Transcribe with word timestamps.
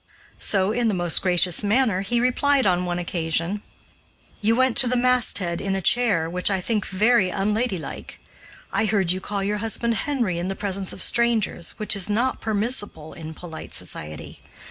So, 0.39 0.71
in 0.71 0.87
the 0.87 0.95
most 0.95 1.21
gracious 1.21 1.63
manner, 1.63 2.01
he 2.01 2.19
replied 2.19 2.65
on 2.65 2.85
one 2.85 2.97
occasion: 2.97 3.61
"You 4.41 4.55
went 4.55 4.75
to 4.77 4.87
the 4.87 4.95
masthead 4.97 5.61
in 5.61 5.75
a 5.75 5.79
chair, 5.83 6.27
which 6.27 6.49
I 6.49 6.59
think 6.59 6.87
very 6.87 7.29
unladylike. 7.29 8.19
I 8.73 8.85
heard 8.85 9.11
you 9.11 9.21
call 9.21 9.43
your 9.43 9.57
husband 9.59 9.93
'Henry' 9.93 10.39
in 10.39 10.47
the 10.47 10.55
presence 10.55 10.91
of 10.91 11.03
strangers, 11.03 11.75
which 11.77 11.95
is 11.95 12.09
not 12.09 12.41
permissible 12.41 13.13
in 13.13 13.35
polite 13.35 13.75
society. 13.75 14.39